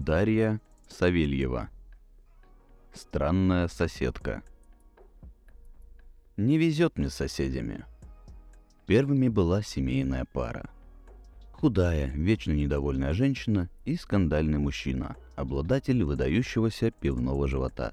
Дарья 0.00 0.62
Савельева. 0.88 1.68
Странная 2.94 3.68
соседка. 3.68 4.42
Не 6.38 6.56
везет 6.56 6.96
мне 6.96 7.10
с 7.10 7.14
соседями. 7.16 7.84
Первыми 8.86 9.28
была 9.28 9.60
семейная 9.60 10.24
пара. 10.24 10.70
Худая, 11.52 12.06
вечно 12.06 12.52
недовольная 12.52 13.12
женщина 13.12 13.68
и 13.84 13.96
скандальный 13.96 14.58
мужчина, 14.58 15.16
обладатель 15.36 16.02
выдающегося 16.02 16.92
пивного 16.92 17.46
живота. 17.46 17.92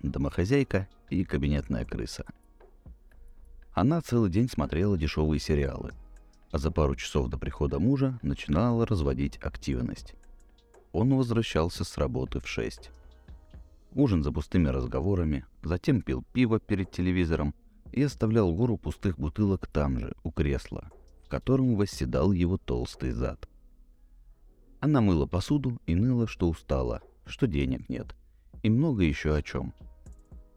Домохозяйка 0.00 0.88
и 1.10 1.22
кабинетная 1.22 1.84
крыса. 1.84 2.24
Она 3.74 4.00
целый 4.00 4.30
день 4.30 4.48
смотрела 4.48 4.96
дешевые 4.96 5.38
сериалы, 5.38 5.92
а 6.50 6.56
за 6.56 6.70
пару 6.70 6.96
часов 6.96 7.28
до 7.28 7.36
прихода 7.36 7.78
мужа 7.78 8.18
начинала 8.22 8.86
разводить 8.86 9.36
активность 9.42 10.14
он 10.96 11.14
возвращался 11.14 11.84
с 11.84 11.98
работы 11.98 12.40
в 12.40 12.48
6. 12.48 12.90
Ужин 13.94 14.22
за 14.22 14.32
пустыми 14.32 14.68
разговорами, 14.68 15.44
затем 15.62 16.00
пил 16.00 16.24
пиво 16.32 16.58
перед 16.58 16.90
телевизором 16.90 17.54
и 17.92 18.02
оставлял 18.02 18.52
гору 18.54 18.78
пустых 18.78 19.18
бутылок 19.18 19.66
там 19.66 19.98
же, 19.98 20.14
у 20.22 20.30
кресла, 20.30 20.90
в 21.24 21.28
котором 21.28 21.76
восседал 21.76 22.32
его 22.32 22.56
толстый 22.56 23.10
зад. 23.10 23.46
Она 24.80 25.02
мыла 25.02 25.26
посуду 25.26 25.78
и 25.86 25.94
ныла, 25.94 26.26
что 26.26 26.48
устала, 26.48 27.02
что 27.26 27.46
денег 27.46 27.88
нет, 27.90 28.14
и 28.62 28.70
много 28.70 29.02
еще 29.02 29.34
о 29.34 29.42
чем. 29.42 29.74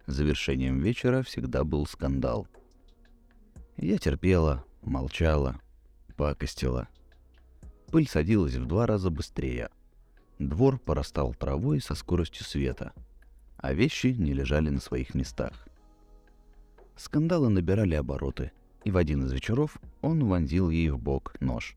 Завершением 0.08 0.80
вечера 0.80 1.22
всегда 1.22 1.66
был 1.66 1.86
скандал. 1.86 2.48
Я 3.76 3.98
терпела, 3.98 4.64
молчала, 4.84 5.60
пакостила. 6.16 6.88
Пыль 7.88 8.08
садилась 8.08 8.56
в 8.56 8.66
два 8.66 8.86
раза 8.86 9.10
быстрее, 9.10 9.70
Двор 10.40 10.80
порастал 10.80 11.34
травой 11.34 11.82
со 11.82 11.95
скоростью 11.95 12.45
света, 12.45 12.94
а 13.58 13.73
вещи 13.73 14.08
не 14.08 14.34
лежали 14.34 14.70
на 14.70 14.80
своих 14.80 15.14
местах. 15.14 15.68
Скандалы 16.95 17.50
набирали 17.50 17.95
обороты, 17.95 18.52
и 18.84 18.92
в 18.92 18.98
один 18.98 19.26
из 19.26 19.32
вечеров 19.34 19.78
он 20.02 20.26
вонзил 20.26 20.70
ей 20.70 20.90
в 20.90 20.98
бок 20.98 21.36
нож. 21.40 21.76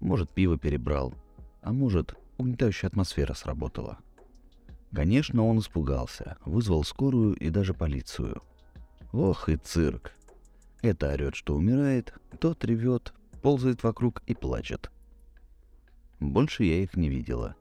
Может, 0.00 0.30
пиво 0.30 0.58
перебрал, 0.58 1.14
а 1.60 1.72
может, 1.72 2.16
угнетающая 2.36 2.88
атмосфера 2.88 3.34
сработала. 3.34 3.98
Конечно, 4.92 5.46
он 5.46 5.60
испугался, 5.60 6.36
вызвал 6.44 6.84
скорую 6.84 7.34
и 7.34 7.48
даже 7.48 7.74
полицию. 7.74 8.42
Ох 9.12 9.48
и 9.48 9.56
цирк. 9.56 10.12
Это 10.82 11.12
орет, 11.12 11.36
что 11.36 11.54
умирает, 11.54 12.12
тот 12.40 12.64
ревет, 12.64 13.14
ползает 13.40 13.82
вокруг 13.82 14.22
и 14.26 14.34
плачет. 14.34 14.91
Больше 16.22 16.62
я 16.62 16.82
их 16.82 16.96
не 16.96 17.08
видела. 17.08 17.56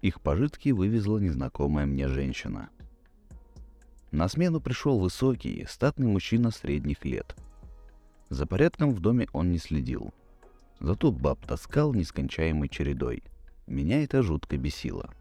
Их 0.00 0.20
пожитки 0.20 0.68
вывезла 0.68 1.18
незнакомая 1.18 1.86
мне 1.86 2.06
женщина. 2.06 2.70
На 4.12 4.28
смену 4.28 4.60
пришел 4.60 5.00
высокий, 5.00 5.66
статный 5.68 6.06
мужчина 6.06 6.52
средних 6.52 7.04
лет. 7.04 7.34
За 8.28 8.46
порядком 8.46 8.92
в 8.92 9.00
доме 9.00 9.26
он 9.32 9.50
не 9.50 9.58
следил. 9.58 10.14
Зато 10.78 11.10
баб 11.10 11.44
таскал 11.46 11.94
нескончаемой 11.94 12.68
чередой. 12.68 13.24
Меня 13.66 14.04
это 14.04 14.22
жутко 14.22 14.56
бесило. 14.56 15.12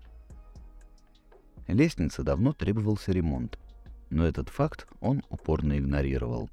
Лестнице 1.68 2.22
давно 2.22 2.54
требовался 2.54 3.12
ремонт, 3.12 3.58
но 4.12 4.28
этот 4.28 4.50
факт 4.50 4.88
он 5.02 5.24
упорно 5.30 5.80
игнорировал. 5.80 6.52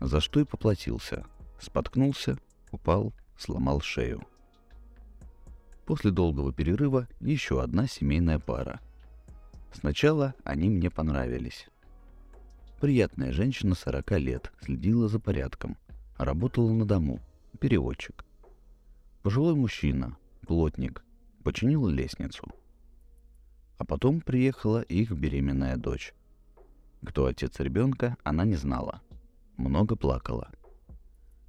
За 0.00 0.20
что 0.20 0.40
и 0.40 0.44
поплатился. 0.44 1.24
Споткнулся, 1.58 2.38
упал, 2.70 3.14
сломал 3.38 3.80
шею. 3.80 4.22
После 5.86 6.10
долгого 6.10 6.52
перерыва 6.52 7.06
еще 7.20 7.62
одна 7.62 7.86
семейная 7.86 8.40
пара. 8.40 8.80
Сначала 9.72 10.34
они 10.42 10.68
мне 10.68 10.90
понравились. 10.90 11.68
Приятная 12.80 13.30
женщина 13.30 13.76
40 13.76 14.10
лет, 14.18 14.52
следила 14.60 15.08
за 15.08 15.20
порядком, 15.20 15.76
работала 16.18 16.72
на 16.72 16.84
дому, 16.84 17.20
переводчик. 17.60 18.24
Пожилой 19.22 19.54
мужчина, 19.54 20.16
плотник, 20.46 21.04
починил 21.44 21.86
лестницу. 21.86 22.46
А 23.78 23.84
потом 23.84 24.20
приехала 24.20 24.82
их 24.82 25.12
беременная 25.12 25.76
дочь. 25.76 26.14
Кто 27.04 27.26
отец 27.26 27.60
ребенка, 27.60 28.16
она 28.24 28.44
не 28.44 28.56
знала. 28.56 29.02
Много 29.56 29.94
плакала. 29.94 30.50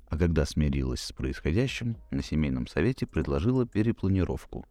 А 0.09 0.17
когда 0.17 0.45
смирилась 0.45 1.01
с 1.01 1.11
происходящим, 1.11 1.97
на 2.11 2.23
семейном 2.23 2.67
совете 2.67 3.05
предложила 3.05 3.65
перепланировку. 3.65 4.65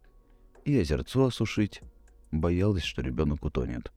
И 0.65 0.77
озерцо 0.77 1.25
осушить. 1.25 1.81
Боялась, 2.31 2.83
что 2.83 3.01
ребенок 3.01 3.45
утонет. 3.45 3.91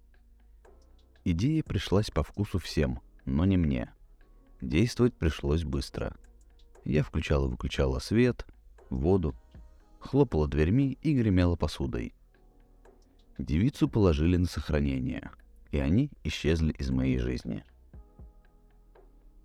Идея 1.24 1.62
пришлась 1.62 2.10
по 2.10 2.22
вкусу 2.22 2.58
всем, 2.58 3.00
но 3.24 3.44
не 3.44 3.56
мне. 3.56 3.92
Действовать 4.60 5.14
пришлось 5.14 5.64
быстро. 5.64 6.16
Я 6.84 7.02
включала 7.02 7.46
и 7.46 7.50
выключала 7.50 7.98
свет, 7.98 8.46
воду, 8.90 9.34
хлопала 9.98 10.48
дверьми 10.48 10.98
и 11.02 11.14
гремела 11.14 11.56
посудой. 11.56 12.14
Девицу 13.38 13.88
положили 13.88 14.36
на 14.36 14.46
сохранение, 14.46 15.30
и 15.70 15.78
они 15.78 16.10
исчезли 16.24 16.72
из 16.72 16.90
моей 16.90 17.18
жизни. 17.18 17.64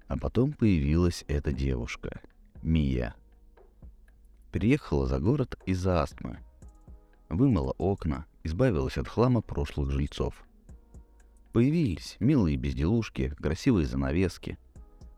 А 0.07 0.17
потом 0.17 0.53
появилась 0.53 1.25
эта 1.27 1.51
девушка, 1.51 2.21
Мия. 2.61 3.15
Приехала 4.51 5.07
за 5.07 5.19
город 5.19 5.59
из-за 5.65 6.01
астмы. 6.01 6.39
Вымыла 7.29 7.73
окна, 7.79 8.25
избавилась 8.43 8.97
от 8.97 9.07
хлама 9.07 9.41
прошлых 9.41 9.89
жильцов. 9.91 10.45
Появились 11.53 12.17
милые 12.19 12.55
безделушки, 12.55 13.29
красивые 13.29 13.87
занавески. 13.87 14.59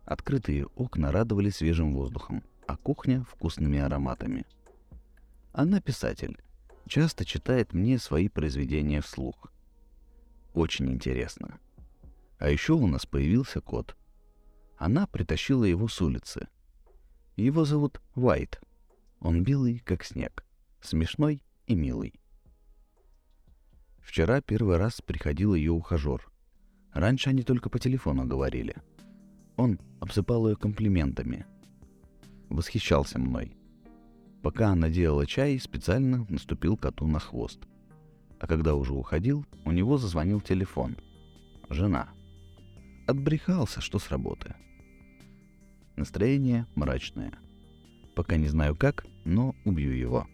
Открытые 0.06 0.68
окна 0.68 1.12
радовали 1.12 1.50
свежим 1.50 1.94
воздухом, 1.94 2.44
а 2.66 2.78
кухня— 2.78 3.26
вкусными 3.30 3.80
ароматами. 3.80 4.46
Она 5.52 5.82
писатель. 5.82 6.42
Часто 6.88 7.26
читает 7.26 7.74
мне 7.74 8.00
свои 8.00 8.30
произведения 8.30 9.02
вслух. 9.02 9.52
Очень 10.54 10.92
интересно. 10.92 11.60
А 12.40 12.50
еще 12.50 12.74
у 12.74 12.88
нас 12.88 13.06
появился 13.06 13.60
кот— 13.60 13.98
она 14.78 15.08
притащила 15.08 15.64
его 15.64 15.88
с 15.88 16.02
улицы. 16.02 16.48
Его 17.36 17.66
зовут 17.66 18.02
Вайт. 18.16 18.62
Он 19.20 19.44
белый, 19.44 19.80
как 19.80 20.04
снег, 20.04 20.46
смешной 20.82 21.44
и 21.66 21.76
милый. 21.76 22.20
Вчера 24.00 24.42
первый 24.42 24.78
раз 24.78 25.02
приходил 25.02 25.54
ее 25.54 25.72
ухажер. 25.72 26.32
Раньше 26.94 27.30
они 27.30 27.44
только 27.44 27.70
по 27.70 27.80
телефону 27.80 28.26
говорили. 28.26 28.76
Он 29.58 29.80
обсыпал 30.00 30.48
ее 30.48 30.56
комплиментами. 30.56 31.46
Восхищался 32.50 33.20
мной. 33.20 33.58
Пока 34.42 34.70
она 34.70 34.90
делала 34.90 35.26
чай, 35.26 35.60
специально 35.60 36.26
наступил 36.30 36.78
коту 36.78 37.06
на 37.08 37.20
хвост. 37.20 37.60
А 38.40 38.48
когда 38.48 38.76
уже 38.76 38.94
уходил, 38.94 39.46
у 39.66 39.72
него 39.72 39.98
зазвонил 39.98 40.40
телефон. 40.40 40.96
Жена. 41.70 42.10
Отбрехался, 43.08 43.80
что 43.80 44.00
с 44.00 44.10
работы. 44.10 44.54
Настроение 45.96 46.68
мрачное. 46.76 47.32
Пока 48.18 48.36
не 48.36 48.48
знаю 48.48 48.76
как, 48.76 49.06
но 49.24 49.56
убью 49.64 49.94
его. 49.94 50.28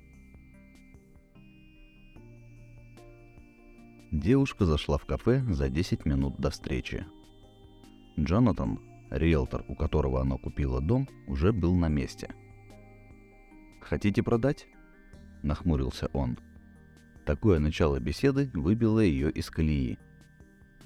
Девушка 4.12 4.65
зашла 4.65 4.97
в 4.97 5.06
кафе 5.06 5.44
за 5.50 5.69
10 5.69 6.06
минут 6.06 6.39
до 6.39 6.50
встречи. 6.50 7.06
Джонатан, 8.19 8.80
риэлтор, 9.12 9.63
у 9.68 9.75
которого 9.75 10.21
она 10.21 10.38
купила 10.38 10.81
дом, 10.81 11.07
уже 11.27 11.53
был 11.53 11.75
на 11.75 11.89
месте. 11.89 12.33
«Хотите 13.81 14.24
продать?»– 14.24 14.65
нахмурился 15.44 16.07
он. 16.13 16.39
Такое 17.25 17.59
начало 17.59 18.00
беседы 18.00 18.50
выбило 18.56 19.00
ее 19.00 19.30
из 19.30 19.51
колеи. 19.51 20.00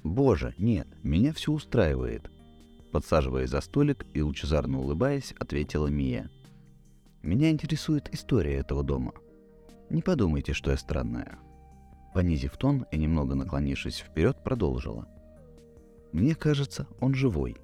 «Боже, 0.02 0.54
нет, 0.58 0.88
меня 1.02 1.32
все 1.32 1.52
устраивает», 1.52 2.30
Подсаживаясь 2.92 3.50
за 3.50 3.60
столик 3.60 4.06
и 4.14 4.22
лучезарно 4.22 4.80
улыбаясь, 4.80 5.34
ответила 5.38 5.88
Мия. 5.88 6.30
«Меня 7.22 7.50
интересует 7.50 8.12
история 8.14 8.54
этого 8.54 8.82
дома. 8.82 9.12
Не 9.90 10.02
подумайте, 10.02 10.52
что 10.52 10.70
я 10.70 10.76
странная». 10.76 11.38
Понизив 12.14 12.56
тон 12.56 12.86
и 12.90 12.96
немного 12.96 13.34
наклонившись 13.34 13.98
вперед, 13.98 14.42
продолжила. 14.42 15.06
«Мне 16.12 16.34
кажется, 16.34 16.86
он 17.00 17.14
живой». 17.14 17.56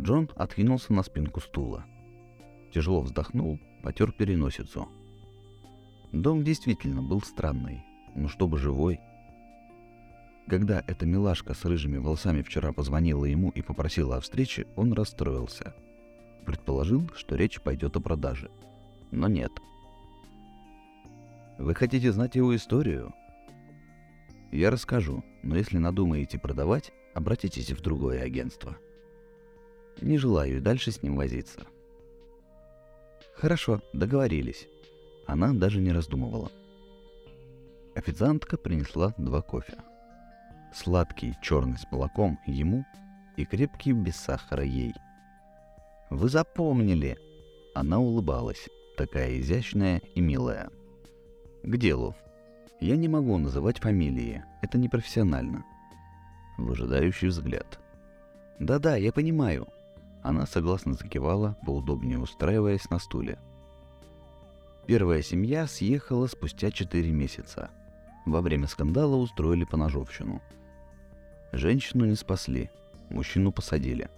Джон 0.00 0.30
откинулся 0.34 0.92
на 0.92 1.02
спинку 1.02 1.40
стула. 1.40 1.84
Тяжело 2.72 3.02
вздохнул, 3.02 3.60
потер 3.82 4.12
переносицу. 4.12 4.88
Дом 6.12 6.42
действительно 6.42 7.02
был 7.02 7.20
странный, 7.20 7.84
но 8.16 8.28
чтобы 8.28 8.58
живой– 8.58 9.00
когда 10.48 10.84
эта 10.86 11.06
милашка 11.06 11.54
с 11.54 11.64
рыжими 11.64 11.96
волосами 11.96 12.42
вчера 12.42 12.72
позвонила 12.72 13.24
ему 13.24 13.50
и 13.50 13.62
попросила 13.62 14.16
о 14.16 14.20
встрече, 14.20 14.66
он 14.76 14.92
расстроился. 14.92 15.74
Предположил, 16.44 17.10
что 17.16 17.36
речь 17.36 17.60
пойдет 17.60 17.96
о 17.96 18.00
продаже. 18.00 18.50
Но 19.10 19.28
нет. 19.28 19.52
Вы 21.58 21.74
хотите 21.74 22.12
знать 22.12 22.34
его 22.34 22.54
историю? 22.54 23.14
Я 24.52 24.70
расскажу, 24.70 25.24
но 25.42 25.56
если 25.56 25.78
надумаете 25.78 26.38
продавать, 26.38 26.92
обратитесь 27.14 27.70
в 27.70 27.80
другое 27.80 28.22
агентство. 28.22 28.76
Не 30.00 30.18
желаю 30.18 30.58
и 30.58 30.60
дальше 30.60 30.90
с 30.92 31.02
ним 31.02 31.16
возиться. 31.16 31.66
Хорошо, 33.34 33.80
договорились. 33.92 34.68
Она 35.26 35.52
даже 35.54 35.80
не 35.80 35.92
раздумывала. 35.92 36.52
Официантка 37.94 38.58
принесла 38.58 39.14
два 39.16 39.40
кофе. 39.40 39.78
Сладкий 40.74 41.36
черный 41.40 41.78
с 41.78 41.86
молоком 41.92 42.40
ему 42.46 42.84
и 43.36 43.44
крепкий 43.44 43.92
без 43.92 44.16
сахара 44.16 44.64
ей. 44.64 44.92
«Вы 46.10 46.28
запомнили!» 46.28 47.16
Она 47.74 48.00
улыбалась, 48.00 48.68
такая 48.96 49.38
изящная 49.38 49.98
и 50.14 50.20
милая. 50.20 50.70
«К 51.62 51.76
делу. 51.76 52.16
Я 52.80 52.96
не 52.96 53.08
могу 53.08 53.38
называть 53.38 53.78
фамилии, 53.78 54.44
это 54.62 54.76
непрофессионально». 54.76 55.64
Выжидающий 56.58 57.28
взгляд. 57.28 57.78
«Да-да, 58.58 58.96
я 58.96 59.12
понимаю». 59.12 59.68
Она 60.22 60.44
согласно 60.44 60.94
закивала, 60.94 61.56
поудобнее 61.64 62.18
устраиваясь 62.18 62.90
на 62.90 62.98
стуле. 62.98 63.38
Первая 64.86 65.22
семья 65.22 65.66
съехала 65.68 66.26
спустя 66.26 66.70
4 66.70 67.10
месяца. 67.12 67.70
Во 68.26 68.40
время 68.40 68.66
скандала 68.66 69.16
устроили 69.16 69.64
поножовщину. 69.64 70.42
Женщину 71.54 72.04
не 72.04 72.16
спасли, 72.16 72.68
мужчину 73.10 73.52
посадили. 73.52 74.10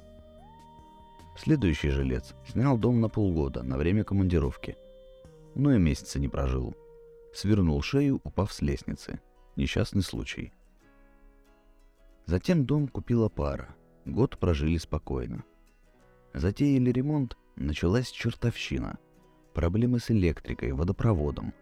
Следующий 1.36 1.90
жилец 1.90 2.34
снял 2.48 2.78
дом 2.78 3.02
на 3.02 3.10
полгода 3.10 3.62
на 3.62 3.76
время 3.76 4.04
командировки. 4.04 4.74
Но 5.54 5.74
и 5.74 5.78
месяца 5.78 6.18
не 6.18 6.28
прожил. 6.28 6.74
Свернул 7.34 7.82
шею, 7.82 8.22
упав 8.24 8.54
с 8.54 8.62
лестницы. 8.62 9.20
Несчастный 9.54 10.00
случай. 10.00 10.54
Затем 12.24 12.64
дом 12.64 12.88
купила 12.88 13.28
пара. 13.28 13.68
Год 14.06 14.38
прожили 14.38 14.78
спокойно. 14.78 15.44
Затеяли 16.32 16.90
ремонт, 16.90 17.36
началась 17.54 18.10
чертовщина. 18.10 18.98
Проблемы 19.52 19.98
с 19.98 20.10
электрикой, 20.10 20.72
водопроводом. 20.72 21.52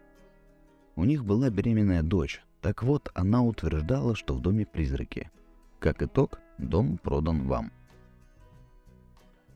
У 0.95 1.03
них 1.03 1.25
была 1.25 1.49
беременная 1.49 2.01
дочь. 2.01 2.41
Так 2.61 2.81
вот, 2.81 3.11
она 3.13 3.43
утверждала, 3.43 4.15
что 4.15 4.35
в 4.35 4.39
доме 4.39 4.65
призраки. 4.65 5.29
Как 5.79 6.01
итог, 6.01 6.39
дом 6.57 6.97
продан 6.97 7.47
вам. 7.47 7.71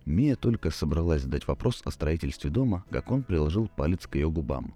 Мия 0.06 0.36
только 0.36 0.71
собралась 0.71 1.21
задать 1.24 1.48
вопрос 1.48 1.81
о 1.86 1.92
строительстве 1.92 2.50
дома, 2.50 2.83
как 2.89 3.12
он 3.12 3.24
приложил 3.24 3.68
палец 3.68 4.07
к 4.07 4.16
ее 4.16 4.30
губам, 4.30 4.74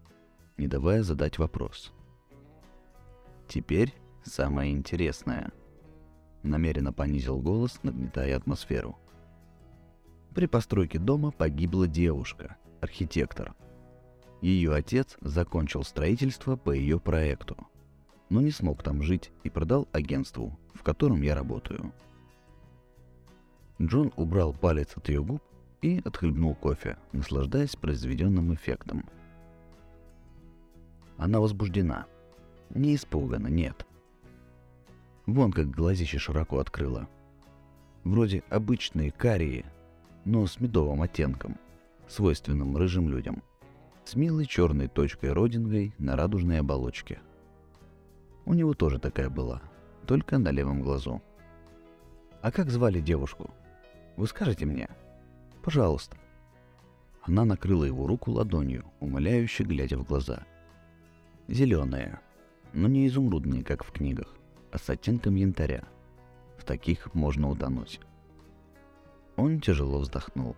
не 0.57 0.67
давая 0.67 1.03
задать 1.03 1.37
вопрос. 1.37 1.91
Теперь 3.47 3.93
самое 4.23 4.71
интересное. 4.71 5.51
Намеренно 6.43 6.93
понизил 6.93 7.39
голос, 7.39 7.79
нагнетая 7.83 8.37
атмосферу. 8.37 8.97
При 10.33 10.45
постройке 10.45 10.99
дома 10.99 11.31
погибла 11.31 11.87
девушка, 11.87 12.57
архитектор. 12.81 13.53
Ее 14.41 14.73
отец 14.73 15.17
закончил 15.21 15.83
строительство 15.83 16.57
по 16.57 16.71
ее 16.71 16.99
проекту, 16.99 17.55
но 18.33 18.41
не 18.41 18.49
смог 18.49 18.81
там 18.81 19.03
жить 19.03 19.31
и 19.43 19.49
продал 19.51 19.87
агентству, 19.91 20.57
в 20.73 20.81
котором 20.81 21.21
я 21.21 21.35
работаю. 21.35 21.93
Джон 23.79 24.11
убрал 24.15 24.53
палец 24.53 24.97
от 24.97 25.07
ее 25.07 25.23
губ 25.23 25.43
и 25.83 26.01
отхлебнул 26.03 26.55
кофе, 26.55 26.97
наслаждаясь 27.11 27.75
произведенным 27.75 28.51
эффектом. 28.55 29.07
Она 31.17 31.39
возбуждена. 31.39 32.07
Не 32.71 32.95
испугана, 32.95 33.49
нет. 33.49 33.85
Вон 35.27 35.51
как 35.51 35.69
глазище 35.69 36.17
широко 36.17 36.57
открыла. 36.57 37.07
Вроде 38.03 38.43
обычные 38.49 39.11
карие, 39.11 39.63
но 40.25 40.47
с 40.47 40.59
медовым 40.59 41.03
оттенком, 41.03 41.59
свойственным 42.07 42.77
рыжим 42.77 43.09
людям. 43.09 43.43
С 44.05 44.15
милой 44.15 44.47
черной 44.47 44.87
точкой-родингой 44.87 45.93
на 45.99 46.15
радужной 46.15 46.61
оболочке. 46.61 47.21
У 48.45 48.53
него 48.53 48.73
тоже 48.73 48.99
такая 48.99 49.29
была, 49.29 49.61
только 50.05 50.37
на 50.37 50.51
левом 50.51 50.81
глазу. 50.81 51.21
А 52.41 52.51
как 52.51 52.69
звали 52.69 52.99
девушку? 52.99 53.49
Вы 54.17 54.27
скажете 54.27 54.65
мне? 54.65 54.89
Пожалуйста. 55.63 56.17
Она 57.21 57.45
накрыла 57.45 57.85
его 57.85 58.05
руку 58.05 58.31
ладонью, 58.31 58.85
умоляюще 58.99 59.63
глядя 59.63 59.97
в 59.97 60.03
глаза. 60.03 60.45
Зеленые, 61.47 62.19
но 62.73 62.87
не 62.89 63.07
изумрудные, 63.07 63.63
как 63.63 63.83
в 63.83 63.91
книгах, 63.91 64.35
а 64.71 64.77
с 64.77 64.89
оттенком 64.89 65.35
янтаря. 65.35 65.85
В 66.57 66.65
таких 66.65 67.13
можно 67.13 67.49
утонуть. 67.49 68.01
Он 69.37 69.59
тяжело 69.61 69.99
вздохнул. 69.99 70.55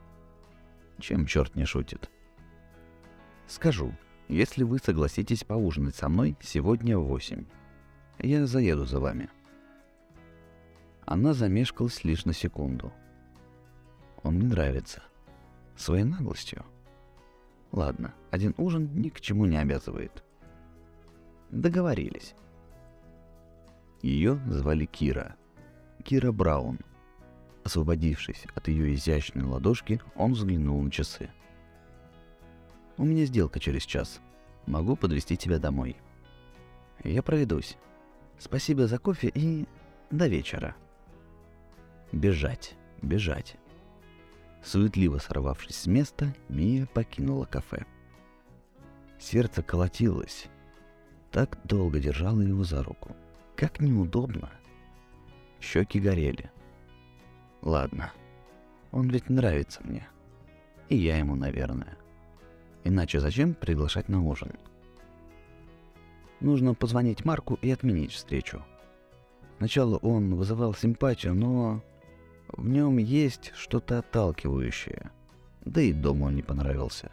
Чем 0.99 1.25
черт 1.25 1.55
не 1.55 1.65
шутит? 1.65 2.09
Скажу, 3.47 3.93
если 4.27 4.63
вы 4.63 4.79
согласитесь 4.79 5.43
поужинать 5.43 5.95
со 5.95 6.09
мной 6.09 6.35
сегодня 6.41 6.97
в 6.97 7.05
восемь, 7.05 7.45
я 8.19 8.45
заеду 8.45 8.85
за 8.85 9.00
вами. 9.00 9.29
Она 11.06 11.33
замешкалась 11.33 12.03
лишь 12.03 12.25
на 12.25 12.33
секунду– 12.33 12.91
он 14.25 14.38
мне 14.38 14.47
нравится. 14.47 15.03
Своей 15.77 16.03
наглостью. 16.03 16.65
Ладно, 17.71 18.15
один 18.31 18.56
ужин 18.57 18.89
ни 18.95 19.09
к 19.09 19.21
чему 19.21 19.45
не 19.45 19.56
обязывает. 19.56 20.23
Договорились. 21.51 22.33
Ее 24.01 24.39
звали 24.47 24.85
Кира. 24.85 25.35
Кира 26.03 26.31
Браун. 26.31 26.79
Освободившись 27.63 28.47
от 28.56 28.67
ее 28.67 28.95
изящной 28.95 29.44
ладошки, 29.44 30.01
он 30.15 30.33
взглянул 30.33 30.81
на 30.81 30.89
часы. 30.89 31.29
«У 32.97 33.06
меня 33.06 33.25
сделка 33.25 33.59
через 33.59 33.83
час. 33.83 34.21
Могу 34.65 34.95
подвести 34.95 35.38
тебя 35.38 35.59
домой». 35.59 35.97
«Я 37.03 37.22
проведусь. 37.22 37.77
Спасибо 38.39 38.88
за 38.88 38.98
кофе 38.98 39.32
и 39.34 39.65
до 40.12 40.27
вечера». 40.27 40.75
Бежать, 42.12 42.75
бежать. 43.01 43.58
Суетливо 44.63 45.18
сорвавшись 45.18 45.75
с 45.75 45.88
места, 45.88 46.34
Мия 46.50 46.86
покинула 46.88 47.46
кафе. 47.46 47.86
Сердце 49.20 49.62
колотилось. 49.62 50.48
Так 51.32 51.60
долго 51.63 52.00
держала 52.00 52.42
его 52.42 52.63
за 52.63 52.84
руку. 52.84 53.15
Как 53.56 53.80
неудобно. 53.80 54.50
Щеки 55.60 56.00
горели. 56.00 56.51
Ладно, 57.62 58.12
он 58.92 59.10
ведь 59.10 59.30
нравится 59.30 59.82
мне. 59.84 60.08
И 60.89 60.96
я 60.96 61.18
ему, 61.18 61.36
наверное. 61.36 61.98
Иначе 62.84 63.20
зачем 63.20 63.54
приглашать 63.54 64.10
на 64.10 64.24
ужин? 64.24 64.54
Нужно 66.39 66.74
позвонить 66.74 67.25
Марку 67.25 67.58
и 67.62 67.72
отменить 67.72 68.12
встречу. 68.12 68.63
Сначала 69.58 69.98
он 69.98 70.36
вызывал 70.36 70.74
симпатию, 70.74 71.34
но 71.34 71.82
в 72.50 72.68
нем 72.68 72.98
есть 72.98 73.51
что-то 73.56 74.00
отталкивающее. 74.00 75.12
Да 75.63 75.82
и 75.82 75.94
дом 75.94 76.24
он 76.24 76.36
не 76.36 76.42
понравился. 76.42 77.12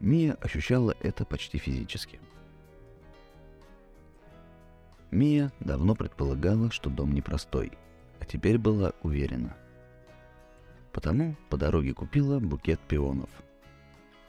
Мия 0.00 0.34
ощущала 0.34 0.94
это 1.00 1.24
почти 1.24 1.58
физически. 1.58 2.20
Мия 5.10 5.52
давно 5.60 5.94
предполагала, 5.94 6.70
что 6.70 6.90
дом 6.90 7.14
непростой, 7.14 7.72
а 8.20 8.24
теперь 8.24 8.58
была 8.58 8.92
уверена. 9.02 9.56
Потому 10.92 11.36
по 11.48 11.56
дороге 11.56 11.94
купила 11.94 12.38
букет 12.40 12.80
пионов. 12.80 13.30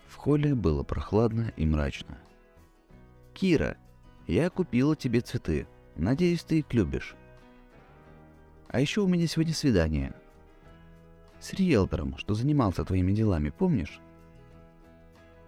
В 0.08 0.16
холле 0.16 0.56
было 0.56 0.84
прохладно 0.84 1.52
и 1.58 1.66
мрачно. 1.66 2.18
«Кира, 3.34 3.78
я 4.28 4.50
купила 4.50 4.96
тебе 4.96 5.22
цветы. 5.22 5.68
Надеюсь, 5.96 6.44
ты 6.44 6.60
их 6.60 6.74
любишь». 6.74 7.16
А 8.70 8.82
еще 8.82 9.02
у 9.02 9.08
меня 9.08 9.28
сегодня 9.28 9.54
свидание. 9.54 10.14
С 11.40 11.54
риэлтором, 11.54 12.18
что 12.18 12.34
занимался 12.34 12.84
твоими 12.84 13.14
делами, 13.14 13.50
помнишь? 13.50 14.02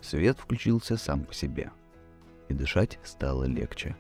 Свет 0.02 0.40
включился 0.40 0.96
сам 0.96 1.26
по 1.26 1.34
себе. 1.34 1.72
И 2.48 2.54
дышать 2.54 2.98
стало 3.04 3.44
легче. 3.44 3.98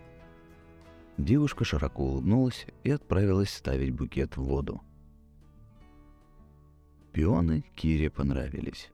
Девушка 1.17 1.65
широко 1.65 2.03
улыбнулась 2.03 2.65
и 2.83 2.91
отправилась 2.91 3.50
ставить 3.50 3.93
букет 3.93 4.38
в 4.38 4.43
воду. 4.43 4.81
Пионы 7.12 7.65
Кире 7.75 8.09
понравились. 8.09 8.89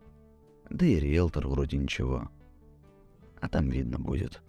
Да 0.72 0.86
и 0.88 1.00
риэлтор 1.00 1.48
вроде 1.48 1.78
ничего. 1.78 2.32
А 3.40 3.48
там 3.48 3.70
видно 3.70 4.00
будет. 4.00 4.42